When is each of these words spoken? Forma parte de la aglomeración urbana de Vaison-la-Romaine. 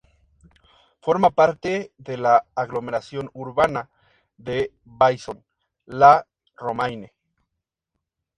Forma 0.99 1.29
parte 1.29 1.93
de 1.99 2.17
la 2.17 2.47
aglomeración 2.55 3.29
urbana 3.35 3.91
de 4.35 4.73
Vaison-la-Romaine. 4.83 7.13